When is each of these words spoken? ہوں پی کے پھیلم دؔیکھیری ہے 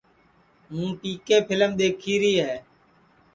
ہوں 0.69 0.87
پی 0.99 1.11
کے 1.25 1.37
پھیلم 1.47 1.71
دؔیکھیری 1.79 2.33
ہے 2.43 2.55